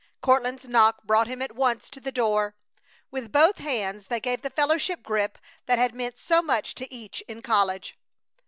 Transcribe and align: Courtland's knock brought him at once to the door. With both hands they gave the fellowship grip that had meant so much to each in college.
Courtland's 0.19 0.67
knock 0.67 1.03
brought 1.03 1.27
him 1.27 1.43
at 1.43 1.51
once 1.53 1.87
to 1.87 1.99
the 1.99 2.11
door. 2.11 2.55
With 3.11 3.31
both 3.31 3.59
hands 3.59 4.07
they 4.07 4.19
gave 4.19 4.41
the 4.41 4.49
fellowship 4.49 5.03
grip 5.03 5.37
that 5.67 5.77
had 5.77 5.93
meant 5.93 6.17
so 6.17 6.41
much 6.41 6.73
to 6.73 6.91
each 6.91 7.21
in 7.27 7.43
college. 7.43 7.95